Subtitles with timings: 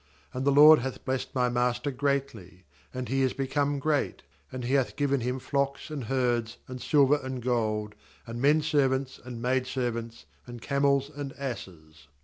[0.33, 4.73] ^And the LORD hath blessed my master greatly; and he is become great; and He
[4.73, 7.93] hath given him flocks and herds, and silver and gold,
[8.25, 12.07] and men servants and maid servants, and camels and asses.